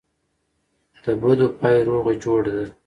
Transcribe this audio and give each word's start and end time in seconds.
دبدو 1.03 1.45
پای 1.59 1.77
روغه 1.87 2.13
جوړه 2.23 2.51
ده. 2.57 2.65